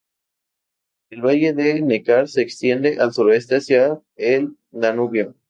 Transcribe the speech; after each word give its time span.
El 1.11 1.21
valle 1.25 1.53
del 1.53 1.85
Neckar 1.85 2.27
se 2.27 2.41
extiende 2.41 2.97
al 2.99 3.13
sureste 3.13 3.57
hacia 3.57 4.01
el 4.15 4.57
Danubio. 4.71 5.35